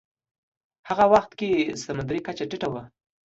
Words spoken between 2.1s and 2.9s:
کچه ټیټه وه.